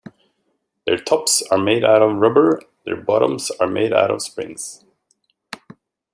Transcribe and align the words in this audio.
Their 0.87 0.97
tops 0.97 1.43
are 1.51 1.59
made 1.59 1.83
out 1.85 2.01
of 2.01 2.17
rubber, 2.17 2.59
their 2.87 2.95
bottoms 2.95 3.51
are 3.59 3.67
made 3.67 3.93
out 3.93 4.09
of 4.09 4.23
springs. 4.23 4.83